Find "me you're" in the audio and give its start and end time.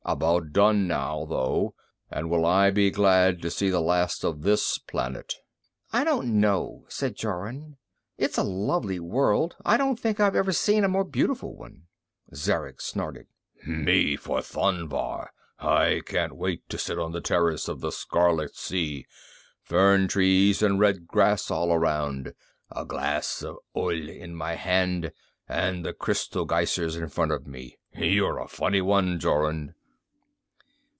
27.45-28.39